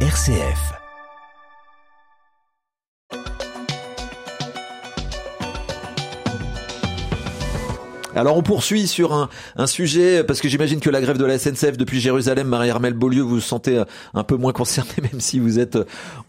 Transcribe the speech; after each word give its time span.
RCF. 0.00 0.85
Alors 8.16 8.38
on 8.38 8.42
poursuit 8.42 8.86
sur 8.86 9.12
un, 9.12 9.28
un 9.56 9.66
sujet, 9.66 10.24
parce 10.24 10.40
que 10.40 10.48
j'imagine 10.48 10.80
que 10.80 10.88
la 10.88 11.02
grève 11.02 11.18
de 11.18 11.24
la 11.26 11.38
SNCF 11.38 11.76
depuis 11.76 12.00
Jérusalem, 12.00 12.48
Marie-Armelle 12.48 12.94
Beaulieu, 12.94 13.20
vous 13.20 13.36
vous 13.36 13.40
sentez 13.40 13.82
un 14.14 14.24
peu 14.24 14.36
moins 14.36 14.52
concerné, 14.52 14.90
même 15.02 15.20
si 15.20 15.38
vous 15.38 15.58
êtes 15.58 15.78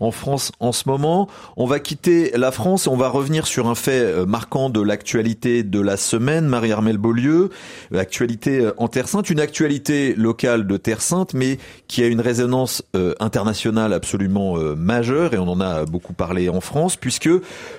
en 0.02 0.12
France 0.12 0.52
en 0.60 0.74
ce 0.74 0.90
moment. 0.90 1.30
On 1.56 1.66
va 1.66 1.80
quitter 1.80 2.32
la 2.36 2.52
France 2.52 2.88
et 2.88 2.90
on 2.90 2.98
va 2.98 3.08
revenir 3.08 3.48
sur 3.48 3.68
un 3.68 3.76
fait 3.76 4.02
euh, 4.02 4.26
marquant 4.26 4.70
de 4.70 4.82
l'actualité 4.82 5.64
de 5.64 5.80
la 5.80 5.96
semaine, 5.96 6.46
Marie-Armelle 6.48 6.98
Beaulieu, 6.98 7.52
l'actualité 7.90 8.60
euh, 8.60 8.74
en 8.78 8.90
Terre 8.90 9.08
Sainte, 9.08 9.30
une 9.30 9.40
actualité 9.40 10.14
locale 10.16 10.68
de 10.68 10.76
Terre 10.76 11.02
Sainte, 11.02 11.34
mais 11.34 11.58
qui 11.88 12.04
a 12.04 12.08
une 12.08 12.20
résonance 12.20 12.84
euh, 12.98 13.14
internationale 13.22 13.94
absolument 13.94 14.58
majeure, 14.76 15.34
et 15.34 15.38
on 15.38 15.48
en 15.48 15.62
a 15.62 15.86
beaucoup 15.86 16.14
parlé 16.14 16.50
en 16.50 16.60
France, 16.60 16.98
puisque 16.98 17.30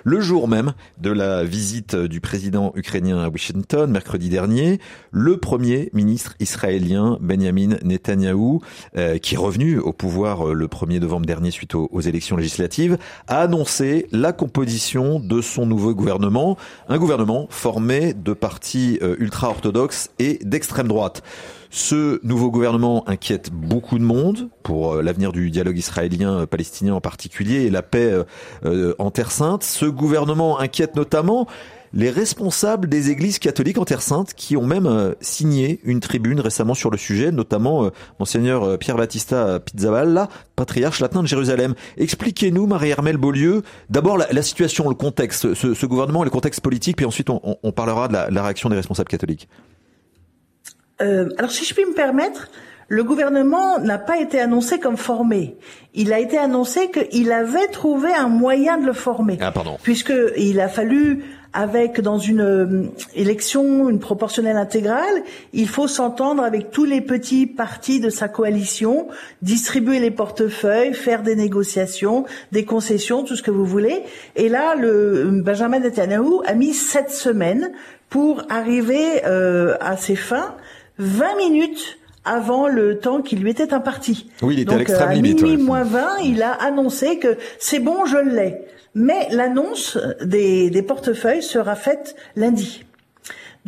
le 0.04 0.20
jour 0.20 0.48
même 0.48 0.72
de 0.98 1.10
la 1.10 1.44
visite 1.44 1.94
du 1.94 2.20
président 2.20 2.72
ukrainien 2.74 3.18
à 3.18 3.28
Washington, 3.28 3.97
mercredi 3.98 4.28
dernier, 4.28 4.78
le 5.10 5.38
premier 5.38 5.90
ministre 5.92 6.36
israélien 6.38 7.18
Benjamin 7.20 7.78
Netanyahou, 7.82 8.60
euh, 8.96 9.18
qui 9.18 9.34
est 9.34 9.38
revenu 9.38 9.80
au 9.80 9.92
pouvoir 9.92 10.50
euh, 10.50 10.52
le 10.52 10.68
1er 10.68 11.00
novembre 11.00 11.26
dernier 11.26 11.50
suite 11.50 11.74
aux, 11.74 11.88
aux, 11.90 12.00
élections 12.00 12.36
législatives, 12.36 12.96
a 13.26 13.40
annoncé 13.40 14.06
la 14.12 14.32
composition 14.32 15.18
de 15.18 15.40
son 15.40 15.66
nouveau 15.66 15.94
gouvernement, 15.94 16.56
un 16.88 16.96
gouvernement 16.96 17.48
formé 17.50 18.14
de 18.14 18.34
partis 18.34 19.00
euh, 19.02 19.16
ultra-orthodoxes 19.18 20.10
et 20.20 20.38
d'extrême 20.44 20.86
droite. 20.86 21.24
Ce 21.70 22.24
nouveau 22.24 22.52
gouvernement 22.52 23.02
inquiète 23.08 23.50
beaucoup 23.52 23.98
de 23.98 24.04
monde 24.04 24.48
pour 24.62 25.02
l'avenir 25.02 25.32
du 25.32 25.50
dialogue 25.50 25.76
israélien-palestinien 25.76 26.94
en 26.94 27.00
particulier 27.00 27.64
et 27.64 27.70
la 27.70 27.82
paix 27.82 28.24
en 28.98 29.10
Terre 29.10 29.30
Sainte. 29.30 29.64
Ce 29.64 29.84
gouvernement 29.84 30.58
inquiète 30.58 30.96
notamment 30.96 31.46
les 31.92 32.10
responsables 32.10 32.88
des 32.88 33.10
églises 33.10 33.38
catholiques 33.38 33.78
en 33.78 33.84
Terre 33.84 34.02
Sainte 34.02 34.34
qui 34.34 34.56
ont 34.56 34.66
même 34.66 34.86
euh, 34.86 35.14
signé 35.20 35.80
une 35.84 36.00
tribune 36.00 36.40
récemment 36.40 36.74
sur 36.74 36.90
le 36.90 36.98
sujet, 36.98 37.32
notamment 37.32 37.84
euh, 37.84 37.90
monseigneur 38.18 38.64
euh, 38.64 38.76
Pierre 38.76 38.96
Battista 38.96 39.60
Pizzaballa, 39.60 40.28
patriarche 40.56 41.00
latin 41.00 41.22
de 41.22 41.28
Jérusalem. 41.28 41.74
Expliquez-nous, 41.96 42.66
Marie-Hermelle 42.66 43.16
Beaulieu, 43.16 43.62
d'abord 43.90 44.18
la, 44.18 44.42
situation, 44.42 44.88
le 44.88 44.94
contexte, 44.94 45.54
ce, 45.54 45.86
gouvernement, 45.86 46.24
le 46.24 46.30
contexte 46.30 46.60
politique, 46.60 46.96
puis 46.96 47.06
ensuite 47.06 47.28
on, 47.30 47.72
parlera 47.72 48.08
de 48.08 48.12
la, 48.12 48.42
réaction 48.42 48.68
des 48.68 48.76
responsables 48.76 49.08
catholiques. 49.08 49.48
alors 50.98 51.50
si 51.50 51.64
je 51.64 51.74
puis 51.74 51.84
me 51.84 51.94
permettre, 51.94 52.48
le 52.88 53.04
gouvernement 53.04 53.78
n'a 53.78 53.98
pas 53.98 54.18
été 54.18 54.40
annoncé 54.40 54.80
comme 54.80 54.96
formé. 54.96 55.56
Il 55.94 56.12
a 56.12 56.18
été 56.18 56.38
annoncé 56.38 56.90
qu'il 56.90 57.30
avait 57.32 57.68
trouvé 57.68 58.12
un 58.14 58.28
moyen 58.28 58.78
de 58.78 58.86
le 58.86 58.94
former. 58.94 59.36
Ah, 59.40 59.52
pardon. 59.52 59.76
Puisqu'il 59.82 60.58
a 60.60 60.68
fallu 60.68 61.22
avec 61.52 62.00
dans 62.00 62.18
une 62.18 62.40
euh, 62.40 62.82
élection 63.14 63.88
une 63.88 63.98
proportionnelle 63.98 64.56
intégrale, 64.56 65.22
il 65.52 65.68
faut 65.68 65.88
s'entendre 65.88 66.42
avec 66.42 66.70
tous 66.70 66.84
les 66.84 67.00
petits 67.00 67.46
partis 67.46 68.00
de 68.00 68.10
sa 68.10 68.28
coalition, 68.28 69.08
distribuer 69.42 69.98
les 69.98 70.10
portefeuilles, 70.10 70.94
faire 70.94 71.22
des 71.22 71.36
négociations, 71.36 72.24
des 72.52 72.64
concessions, 72.64 73.24
tout 73.24 73.36
ce 73.36 73.42
que 73.42 73.50
vous 73.50 73.64
voulez. 73.64 74.02
Et 74.36 74.48
là, 74.48 74.74
le 74.74 75.30
Benjamin 75.42 75.80
Netanyahu 75.80 76.40
a 76.46 76.54
mis 76.54 76.74
sept 76.74 77.10
semaines 77.10 77.72
pour 78.10 78.42
arriver 78.48 79.24
euh, 79.26 79.76
à 79.80 79.96
ses 79.96 80.16
fins, 80.16 80.54
20 80.98 81.36
minutes 81.36 81.98
avant 82.24 82.68
le 82.68 82.98
temps 82.98 83.22
qui 83.22 83.36
lui 83.36 83.50
était 83.50 83.72
imparti. 83.72 84.28
Oui, 84.42 84.54
il 84.54 84.60
était 84.60 84.70
Donc, 84.70 84.74
à 84.74 84.78
l'extrême 84.78 85.10
limite. 85.12 85.42
minuit 85.42 85.56
moins 85.56 85.84
20, 85.84 86.18
il 86.24 86.42
a 86.42 86.52
annoncé 86.52 87.18
que 87.18 87.36
c'est 87.58 87.80
bon, 87.80 88.04
je 88.06 88.18
l'ai 88.18 88.64
mais 88.94 89.28
l'annonce 89.30 89.98
des, 90.22 90.82
portefeuilles 90.82 91.42
sera 91.42 91.76
faite 91.76 92.16
lundi. 92.36 92.84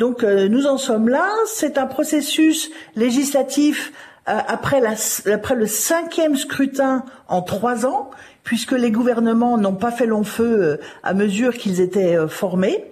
Donc 0.00 0.24
euh, 0.24 0.48
nous 0.48 0.66
en 0.66 0.78
sommes 0.78 1.10
là. 1.10 1.28
C'est 1.44 1.76
un 1.76 1.86
processus 1.86 2.70
législatif 2.96 3.92
euh, 4.28 4.38
après, 4.48 4.80
après 5.30 5.54
le 5.54 5.66
cinquième 5.66 6.36
scrutin 6.36 7.04
en 7.28 7.42
trois 7.42 7.84
ans, 7.84 8.10
puisque 8.42 8.72
les 8.72 8.90
gouvernements 8.90 9.58
n'ont 9.58 9.74
pas 9.74 9.90
fait 9.90 10.06
long 10.06 10.24
feu 10.24 10.62
euh, 10.62 10.76
à 11.02 11.12
mesure 11.12 11.54
qu'ils 11.54 11.82
étaient 11.82 12.16
formés. 12.28 12.82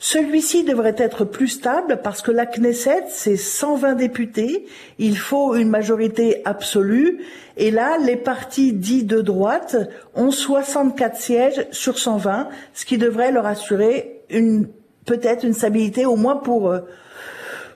Celui-ci 0.00 0.64
devrait 0.64 0.96
être 0.96 1.26
plus 1.26 1.48
stable 1.48 2.00
parce 2.02 2.22
que 2.22 2.30
la 2.30 2.46
Knesset, 2.46 3.04
c'est 3.10 3.36
120 3.36 3.92
députés, 3.92 4.66
il 4.98 5.18
faut 5.18 5.54
une 5.54 5.68
majorité 5.68 6.40
absolue, 6.46 7.20
et 7.58 7.70
là, 7.70 7.98
les 7.98 8.16
partis 8.16 8.72
dits 8.72 9.04
de 9.04 9.20
droite 9.20 9.76
ont 10.14 10.30
64 10.30 11.16
sièges 11.16 11.66
sur 11.72 11.98
120, 11.98 12.48
ce 12.72 12.84
qui 12.84 12.98
devrait 12.98 13.32
leur 13.32 13.46
assurer 13.46 14.22
une 14.30 14.66
peut-être 15.06 15.44
une 15.44 15.54
stabilité 15.54 16.06
au 16.06 16.16
moins 16.16 16.36
pour 16.36 16.70
euh, 16.70 16.80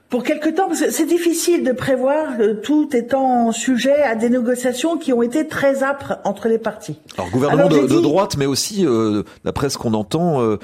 pour 0.09 0.23
quelque 0.23 0.49
temps, 0.49 0.71
c'est 0.73 1.05
difficile 1.05 1.65
de 1.65 1.73
prévoir 1.73 2.41
euh, 2.41 2.55
tout 2.55 2.89
étant 2.97 3.53
sujet 3.53 4.03
à 4.03 4.15
des 4.15 4.31
négociations 4.31 4.97
qui 4.97 5.13
ont 5.13 5.21
été 5.21 5.47
très 5.47 5.83
âpres 5.83 6.17
entre 6.25 6.49
les 6.49 6.57
partis. 6.57 6.99
Alors 7.19 7.31
gouvernement 7.31 7.69
de, 7.69 8.01
droite, 8.01 8.39
mais 8.39 8.47
aussi, 8.47 8.87
euh, 8.87 9.23
d'après 9.45 9.69
ce 9.69 9.77
qu'on 9.77 9.93
entend, 9.93 10.41
euh, 10.41 10.59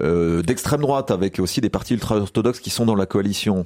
euh, 0.00 0.42
d'extrême 0.42 0.82
droite, 0.82 1.10
avec 1.10 1.40
aussi 1.40 1.62
des 1.62 1.70
partis 1.70 1.94
ultra-orthodoxes 1.94 2.60
qui 2.60 2.68
sont 2.68 2.84
dans 2.84 2.94
la 2.94 3.06
coalition. 3.06 3.64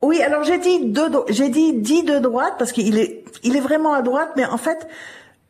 Oui, 0.00 0.22
alors 0.22 0.44
j'ai 0.44 0.58
dit 0.58 0.86
de, 0.86 1.02
j'ai 1.28 1.48
dit 1.48 1.72
dit 1.72 2.04
de 2.04 2.18
droite 2.18 2.54
parce 2.56 2.70
qu'il 2.70 2.98
est, 2.98 3.24
il 3.42 3.56
est 3.56 3.60
vraiment 3.60 3.94
à 3.94 4.02
droite, 4.02 4.30
mais 4.36 4.46
en 4.46 4.58
fait, 4.58 4.86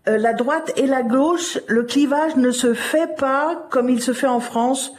la 0.07 0.33
droite 0.33 0.73
et 0.77 0.87
la 0.87 1.03
gauche, 1.03 1.59
le 1.67 1.83
clivage 1.83 2.37
ne 2.37 2.51
se 2.51 2.73
fait 2.73 3.15
pas 3.17 3.67
comme 3.69 3.91
il 3.91 4.01
se 4.01 4.15
fait 4.15 4.27
en 4.27 4.41
France 4.41 4.95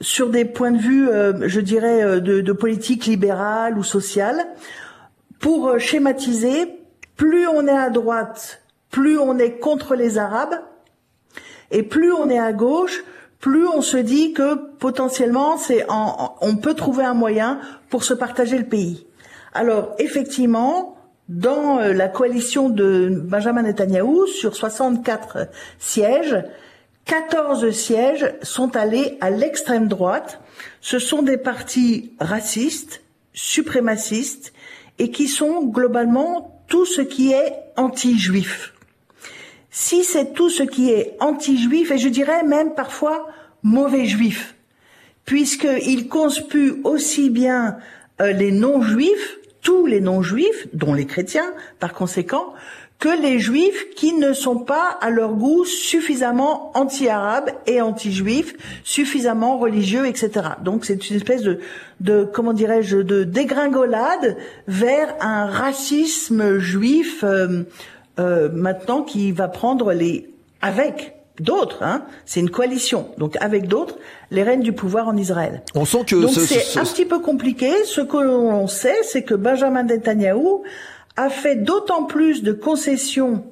sur 0.00 0.30
des 0.30 0.44
points 0.44 0.72
de 0.72 0.78
vue, 0.78 1.08
euh, 1.08 1.48
je 1.48 1.60
dirais, 1.60 2.02
euh, 2.02 2.20
de, 2.20 2.52
politique 2.52 3.06
libérale 3.06 3.78
ou 3.78 3.82
sociale. 3.82 4.44
Pour 5.40 5.68
euh, 5.68 5.78
schématiser, 5.78 6.80
plus 7.16 7.46
on 7.46 7.66
est 7.66 7.76
à 7.76 7.90
droite, 7.90 8.62
plus 8.90 9.18
on 9.18 9.38
est 9.38 9.58
contre 9.58 9.94
les 9.94 10.18
Arabes, 10.18 10.60
et 11.70 11.82
plus 11.82 12.12
on 12.12 12.28
est 12.28 12.38
à 12.38 12.52
gauche, 12.52 13.04
plus 13.40 13.66
on 13.66 13.82
se 13.82 13.96
dit 13.96 14.32
que 14.32 14.54
potentiellement, 14.78 15.58
c'est 15.58 15.84
on 15.88 16.56
peut 16.56 16.74
trouver 16.74 17.04
un 17.04 17.14
moyen 17.14 17.60
pour 17.90 18.04
se 18.04 18.14
partager 18.14 18.56
le 18.56 18.64
pays. 18.64 19.06
Alors 19.52 19.94
effectivement, 19.98 20.96
dans 21.28 21.78
la 21.78 22.08
coalition 22.08 22.70
de 22.70 23.10
Benjamin 23.12 23.62
Netanyahou, 23.62 24.26
sur 24.26 24.56
64 24.56 25.48
sièges, 25.78 26.42
14 27.04 27.70
sièges 27.70 28.34
sont 28.42 28.76
allés 28.76 29.18
à 29.20 29.30
l'extrême 29.30 29.88
droite. 29.88 30.40
Ce 30.80 30.98
sont 30.98 31.22
des 31.22 31.36
partis 31.36 32.12
racistes, 32.18 33.02
suprémacistes, 33.32 34.52
et 34.98 35.10
qui 35.10 35.28
sont 35.28 35.64
globalement 35.64 36.62
tout 36.68 36.86
ce 36.86 37.02
qui 37.02 37.32
est 37.32 37.54
anti-juif. 37.76 38.72
Si 39.70 40.04
c'est 40.04 40.34
tout 40.34 40.50
ce 40.50 40.62
qui 40.62 40.90
est 40.90 41.16
anti-juif, 41.20 41.90
et 41.90 41.98
je 41.98 42.08
dirais 42.08 42.44
même 42.44 42.74
parfois 42.74 43.26
mauvais 43.62 44.06
juif, 44.06 44.54
puisqu'ils 45.24 46.08
conspuent 46.08 46.80
aussi 46.84 47.28
bien 47.28 47.78
euh, 48.20 48.32
les 48.32 48.52
non-juifs, 48.52 49.38
tous 49.62 49.86
les 49.86 50.00
non-juifs, 50.00 50.68
dont 50.72 50.94
les 50.94 51.06
chrétiens 51.06 51.52
par 51.80 51.92
conséquent, 51.92 52.54
que 52.98 53.20
les 53.20 53.38
juifs 53.38 53.90
qui 53.96 54.14
ne 54.14 54.32
sont 54.32 54.58
pas 54.58 54.96
à 55.00 55.10
leur 55.10 55.32
goût 55.32 55.64
suffisamment 55.64 56.70
anti-arabes 56.74 57.50
et 57.66 57.80
anti-juifs, 57.80 58.54
suffisamment 58.82 59.58
religieux, 59.58 60.06
etc. 60.06 60.30
Donc 60.62 60.84
c'est 60.84 61.10
une 61.10 61.16
espèce 61.16 61.42
de, 61.42 61.60
de 62.00 62.24
comment 62.24 62.52
dirais-je, 62.52 62.98
de 62.98 63.24
dégringolade 63.24 64.36
vers 64.68 65.14
un 65.20 65.46
racisme 65.46 66.58
juif 66.58 67.24
euh, 67.24 67.64
euh, 68.18 68.48
maintenant 68.52 69.02
qui 69.02 69.32
va 69.32 69.48
prendre 69.48 69.92
les 69.92 70.30
avec 70.62 71.14
d'autres, 71.40 71.82
hein, 71.82 72.04
c'est 72.24 72.40
une 72.40 72.50
coalition, 72.50 73.08
donc 73.18 73.36
avec 73.40 73.66
d'autres, 73.66 73.96
les 74.30 74.42
rênes 74.42 74.62
du 74.62 74.72
pouvoir 74.72 75.08
en 75.08 75.16
Israël. 75.16 75.62
On 75.74 75.84
sent 75.84 76.04
que 76.06 76.16
donc 76.16 76.30
c'est 76.30 76.78
un 76.78 76.84
petit 76.84 77.04
peu 77.04 77.18
compliqué. 77.18 77.70
Ce 77.84 78.00
que 78.00 78.16
l'on 78.16 78.66
sait, 78.66 78.96
c'est 79.02 79.24
que 79.24 79.34
Benjamin 79.34 79.82
Netanyahu 79.82 80.62
a 81.16 81.30
fait 81.30 81.56
d'autant 81.56 82.04
plus 82.04 82.42
de 82.42 82.52
concessions 82.52 83.44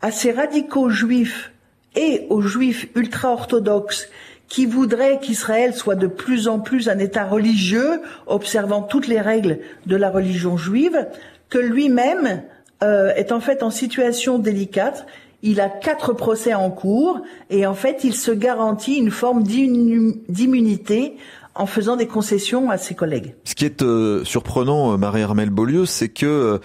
à 0.00 0.10
ces 0.10 0.32
radicaux 0.32 0.90
juifs 0.90 1.52
et 1.96 2.26
aux 2.30 2.40
juifs 2.40 2.88
ultra-orthodoxes 2.94 4.08
qui 4.48 4.66
voudraient 4.66 5.18
qu'Israël 5.20 5.74
soit 5.74 5.94
de 5.94 6.06
plus 6.06 6.48
en 6.48 6.60
plus 6.60 6.88
un 6.88 6.98
État 6.98 7.24
religieux, 7.24 8.00
observant 8.26 8.82
toutes 8.82 9.08
les 9.08 9.20
règles 9.20 9.58
de 9.86 9.96
la 9.96 10.10
religion 10.10 10.56
juive, 10.56 11.06
que 11.48 11.58
lui-même 11.58 12.42
euh, 12.82 13.12
est 13.14 13.32
en 13.32 13.40
fait 13.40 13.62
en 13.62 13.70
situation 13.70 14.38
délicate. 14.38 15.06
Il 15.42 15.60
a 15.60 15.68
quatre 15.68 16.12
procès 16.12 16.54
en 16.54 16.70
cours 16.70 17.20
et 17.50 17.66
en 17.66 17.74
fait 17.74 18.04
il 18.04 18.14
se 18.14 18.30
garantit 18.30 18.96
une 18.96 19.10
forme 19.10 19.42
d'immunité 19.42 21.16
en 21.54 21.66
faisant 21.66 21.96
des 21.96 22.06
concessions 22.06 22.70
à 22.70 22.78
ses 22.78 22.94
collègues. 22.94 23.34
Ce 23.44 23.54
qui 23.54 23.64
est 23.64 23.82
euh, 23.82 24.24
surprenant, 24.24 24.92
euh, 24.92 24.96
Marie-Armelle 24.96 25.50
Beaulieu, 25.50 25.86
c'est 25.86 26.08
que 26.08 26.60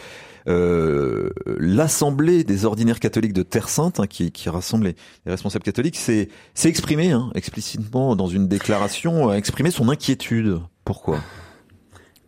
l'Assemblée 0.45 2.43
des 2.43 2.65
ordinaires 2.65 2.99
catholiques 2.99 3.33
de 3.33 3.43
Terre 3.43 3.69
Sainte, 3.69 3.99
hein, 3.99 4.07
qui, 4.07 4.31
qui, 4.31 4.49
rassemble 4.49 4.87
les, 4.87 4.95
responsables 5.31 5.63
catholiques, 5.63 5.97
s'est 5.97 6.29
exprimé 6.63 7.11
hein, 7.11 7.29
explicitement 7.35 8.15
dans 8.15 8.27
une 8.27 8.47
déclaration, 8.47 9.29
a 9.29 9.35
exprimé 9.35 9.71
son 9.71 9.89
inquiétude. 9.89 10.59
Pourquoi? 10.85 11.19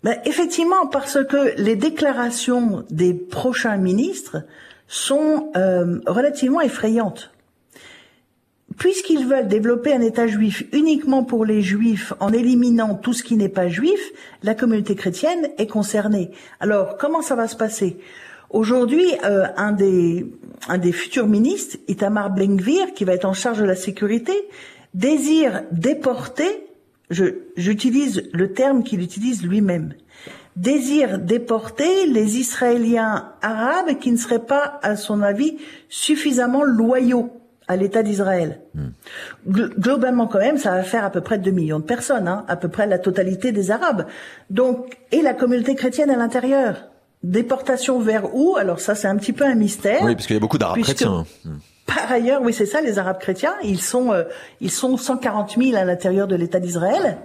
Ben, 0.04 0.18
Effectivement, 0.26 0.88
parce 0.88 1.20
que 1.26 1.60
les 1.62 1.76
déclarations 1.76 2.86
des 2.90 3.14
prochains 3.14 3.78
ministres 3.78 4.38
sont 4.88 5.52
euh, 5.56 6.00
relativement 6.06 6.62
effrayantes. 6.62 7.31
Puisqu'ils 8.82 9.28
veulent 9.28 9.48
développer 9.48 9.94
un 9.94 10.02
État 10.02 10.26
juif 10.26 10.64
uniquement 10.74 11.24
pour 11.24 11.46
les 11.46 11.62
juifs 11.62 12.14
en 12.20 12.34
éliminant 12.34 12.96
tout 12.96 13.14
ce 13.14 13.22
qui 13.22 13.36
n'est 13.36 13.48
pas 13.48 13.70
juif, 13.70 14.02
la 14.42 14.56
communauté 14.56 14.96
chrétienne 14.96 15.50
est 15.60 15.68
concernée. 15.68 16.32
Alors, 16.60 16.98
comment 16.98 17.22
ça 17.22 17.36
va 17.36 17.48
se 17.48 17.56
passer? 17.56 18.00
Aujourd'hui, 18.50 19.06
euh, 19.24 19.46
un, 19.56 19.72
des, 19.72 20.26
un 20.68 20.80
des 20.80 20.94
futurs 20.94 21.28
ministres, 21.28 21.78
Itamar 21.88 22.32
Blenkvir, 22.32 22.96
qui 22.96 23.04
va 23.04 23.14
être 23.14 23.26
en 23.26 23.34
charge 23.34 23.60
de 23.60 23.66
la 23.66 23.76
sécurité, 23.76 24.34
désire 24.96 25.62
déporter, 25.72 26.66
j'utilise 27.58 28.32
le 28.34 28.52
terme 28.52 28.82
qu'il 28.82 29.04
utilise 29.04 29.44
lui-même, 29.44 29.94
désire 30.56 31.20
déporter 31.20 32.08
les 32.08 32.40
Israéliens 32.40 33.32
arabes 33.44 34.00
qui 34.00 34.12
ne 34.12 34.18
seraient 34.18 34.48
pas, 34.48 34.80
à 34.82 34.96
son 34.96 35.22
avis, 35.22 35.58
suffisamment 35.88 36.64
loyaux 36.64 37.41
à 37.68 37.76
l'État 37.76 38.04
d'Israël. 38.04 38.60
Globalement, 39.48 40.28
quand 40.28 40.40
même, 40.40 40.58
ça 40.58 40.72
va 40.72 40.84
faire 40.84 41.06
à 41.06 41.10
peu 41.10 41.22
près 41.22 41.38
2 41.38 41.52
millions 41.52 41.80
de 41.80 41.86
personnes, 41.86 42.28
hein, 42.28 42.46
à 42.48 42.56
peu 42.56 42.68
près 42.68 42.88
la 42.88 43.00
totalité 43.00 43.52
des 43.52 43.72
Arabes. 43.72 44.08
Donc, 44.50 44.98
et 45.12 45.22
la 45.22 45.34
communauté 45.34 45.76
chrétienne 45.76 46.10
à 46.10 46.16
l'intérieur. 46.16 46.90
Déportation 47.24 48.00
vers 48.00 48.36
où? 48.36 48.56
Alors 48.58 48.80
ça, 48.80 48.96
c'est 48.96 49.08
un 49.08 49.16
petit 49.16 49.34
peu 49.34 49.46
un 49.46 49.56
mystère. 49.56 50.04
Oui, 50.04 50.16
parce 50.16 50.26
qu'il 50.26 50.36
y 50.36 50.38
a 50.38 50.40
beaucoup 50.40 50.58
d'Arabes 50.58 50.82
chrétiens. 50.82 51.26
Par 51.86 52.12
ailleurs, 52.12 52.42
oui, 52.42 52.54
c'est 52.54 52.66
ça, 52.66 52.82
les 52.82 53.00
Arabes 53.00 53.20
chrétiens, 53.20 53.54
ils 53.64 53.82
sont, 53.82 54.12
euh, 54.14 54.24
ils 54.60 54.72
sont 54.72 54.98
140 54.98 55.58
000 55.58 55.76
à 55.76 55.84
l'intérieur 55.84 56.28
de 56.28 56.36
l'État 56.36 56.60
d'Israël. 56.60 57.18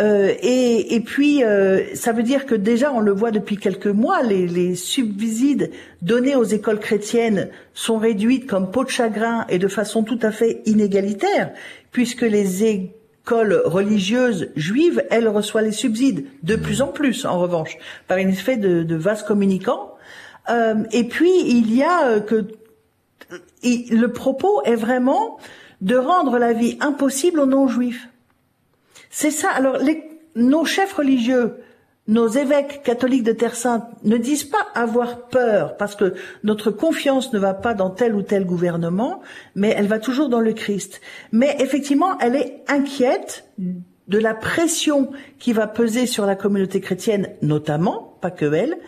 Euh, 0.00 0.32
et, 0.42 0.94
et, 0.94 1.00
puis, 1.00 1.42
euh, 1.42 1.94
ça 1.94 2.12
veut 2.12 2.22
dire 2.22 2.46
que 2.46 2.54
déjà, 2.54 2.92
on 2.92 3.00
le 3.00 3.12
voit 3.12 3.32
depuis 3.32 3.56
quelques 3.56 3.86
mois, 3.86 4.22
les, 4.22 4.46
les 4.46 4.76
subsides 4.76 5.70
donnés 6.02 6.36
aux 6.36 6.44
écoles 6.44 6.78
chrétiennes 6.78 7.50
sont 7.74 7.98
réduites 7.98 8.46
comme 8.46 8.70
peau 8.70 8.84
de 8.84 8.90
chagrin 8.90 9.44
et 9.48 9.58
de 9.58 9.68
façon 9.68 10.04
tout 10.04 10.18
à 10.22 10.30
fait 10.30 10.62
inégalitaire, 10.66 11.52
puisque 11.90 12.22
les 12.22 12.64
écoles 12.64 13.60
religieuses 13.64 14.50
juives, 14.54 15.02
elles 15.10 15.28
reçoivent 15.28 15.64
les 15.64 15.72
subsides 15.72 16.26
de 16.44 16.54
plus 16.54 16.80
en 16.80 16.88
plus, 16.88 17.24
en 17.24 17.38
revanche, 17.40 17.76
par 18.06 18.18
un 18.18 18.28
effet 18.28 18.56
de, 18.56 18.84
de 18.84 18.94
vase 18.94 19.24
communicant. 19.24 19.94
Euh, 20.48 20.84
et 20.92 21.04
puis, 21.04 21.32
il 21.44 21.74
y 21.74 21.82
a 21.82 22.08
euh, 22.08 22.20
que 22.20 22.46
le 23.62 24.06
propos 24.06 24.62
est 24.64 24.76
vraiment 24.76 25.38
de 25.80 25.96
rendre 25.96 26.38
la 26.38 26.52
vie 26.52 26.78
impossible 26.80 27.40
aux 27.40 27.46
non-juifs. 27.46 28.08
C'est 29.10 29.30
ça. 29.30 29.50
Alors, 29.50 29.78
nos 30.34 30.64
chefs 30.64 30.92
religieux, 30.92 31.56
nos 32.06 32.28
évêques 32.28 32.82
catholiques 32.82 33.22
de 33.22 33.32
Terre 33.32 33.54
Sainte 33.54 33.84
ne 34.02 34.16
disent 34.16 34.44
pas 34.44 34.66
avoir 34.74 35.28
peur 35.28 35.76
parce 35.76 35.94
que 35.94 36.14
notre 36.42 36.70
confiance 36.70 37.32
ne 37.32 37.38
va 37.38 37.52
pas 37.52 37.74
dans 37.74 37.90
tel 37.90 38.14
ou 38.14 38.22
tel 38.22 38.46
gouvernement, 38.46 39.20
mais 39.54 39.74
elle 39.76 39.86
va 39.86 39.98
toujours 39.98 40.30
dans 40.30 40.40
le 40.40 40.54
Christ. 40.54 41.00
Mais 41.32 41.56
effectivement, 41.60 42.18
elle 42.18 42.36
est 42.36 42.62
inquiète 42.68 43.44
de 43.58 44.18
la 44.18 44.34
pression 44.34 45.10
qui 45.38 45.52
va 45.52 45.66
peser 45.66 46.06
sur 46.06 46.24
la 46.24 46.34
communauté 46.34 46.80
chrétienne, 46.80 47.28
notamment, 47.42 48.16
pas 48.22 48.30
que 48.30 48.50
elle, 48.54 48.78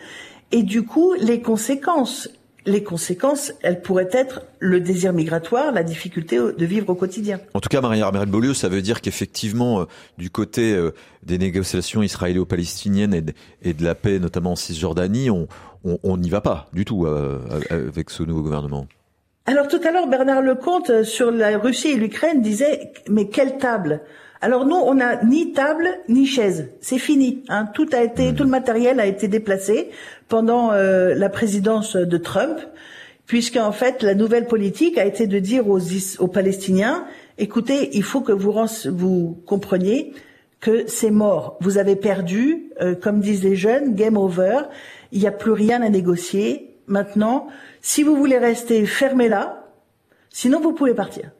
et 0.51 0.63
du 0.63 0.83
coup, 0.83 1.13
les 1.13 1.41
conséquences 1.41 2.27
les 2.65 2.83
conséquences, 2.83 3.53
elles 3.61 3.81
pourraient 3.81 4.09
être 4.11 4.41
le 4.59 4.79
désir 4.79 5.13
migratoire, 5.13 5.71
la 5.71 5.83
difficulté 5.83 6.37
de 6.37 6.65
vivre 6.65 6.89
au 6.89 6.95
quotidien. 6.95 7.39
En 7.53 7.59
tout 7.59 7.69
cas, 7.69 7.81
Marie-Armelle 7.81 8.27
Beaulieu, 8.27 8.53
ça 8.53 8.69
veut 8.69 8.81
dire 8.81 9.01
qu'effectivement, 9.01 9.81
euh, 9.81 9.85
du 10.17 10.29
côté 10.29 10.73
euh, 10.73 10.91
des 11.23 11.37
négociations 11.37 12.03
israélo-palestiniennes 12.03 13.33
et, 13.61 13.73
de 13.73 13.83
la 13.83 13.95
paix, 13.95 14.19
notamment 14.19 14.51
en 14.51 14.55
Cisjordanie, 14.55 15.29
on 15.29 16.17
n'y 16.17 16.29
va 16.29 16.41
pas 16.41 16.69
du 16.73 16.85
tout 16.85 17.05
euh, 17.05 17.39
avec 17.69 18.09
ce 18.09 18.23
nouveau 18.23 18.43
gouvernement. 18.43 18.87
Alors 19.47 19.67
tout 19.67 19.81
à 19.83 19.91
l'heure, 19.91 20.07
Bernard 20.07 20.41
Lecomte, 20.41 21.03
sur 21.03 21.31
la 21.31 21.57
Russie 21.57 21.89
et 21.89 21.95
l'Ukraine, 21.95 22.41
disait, 22.41 22.91
mais 23.09 23.27
quelle 23.27 23.57
table? 23.57 24.01
Alors 24.43 24.65
nous, 24.65 24.75
on 24.75 24.95
n'a 24.95 25.23
ni 25.23 25.53
table 25.53 25.87
ni 26.09 26.25
chaise. 26.25 26.69
C'est 26.81 26.97
fini. 26.97 27.43
Hein. 27.47 27.67
Tout 27.75 27.87
a 27.93 28.01
été, 28.01 28.33
tout 28.33 28.43
le 28.43 28.49
matériel 28.49 28.99
a 28.99 29.05
été 29.05 29.27
déplacé 29.27 29.91
pendant 30.29 30.71
euh, 30.71 31.13
la 31.13 31.29
présidence 31.29 31.95
de 31.95 32.17
Trump, 32.17 32.59
puisqu'en 33.27 33.71
fait 33.71 34.01
la 34.01 34.15
nouvelle 34.15 34.47
politique 34.47 34.97
a 34.97 35.05
été 35.05 35.27
de 35.27 35.37
dire 35.37 35.69
aux, 35.69 35.79
aux 36.19 36.27
Palestiniens 36.27 37.05
écoutez, 37.41 37.97
il 37.97 38.03
faut 38.03 38.21
que 38.21 38.31
vous 38.31 38.53
vous 38.85 39.43
compreniez 39.45 40.13
que 40.59 40.85
c'est 40.87 41.11
mort. 41.11 41.57
Vous 41.59 41.77
avez 41.77 41.95
perdu, 41.95 42.71
euh, 42.79 42.95
comme 42.95 43.19
disent 43.19 43.43
les 43.43 43.55
jeunes, 43.55 43.95
game 43.95 44.15
over. 44.15 44.61
Il 45.11 45.19
n'y 45.19 45.27
a 45.27 45.31
plus 45.31 45.51
rien 45.51 45.81
à 45.81 45.89
négocier. 45.89 46.77
Maintenant, 46.85 47.47
si 47.81 48.03
vous 48.03 48.15
voulez 48.15 48.37
rester, 48.37 48.85
fermez-la. 48.85 49.65
Sinon, 50.29 50.61
vous 50.61 50.73
pouvez 50.73 50.93
partir. 50.93 51.31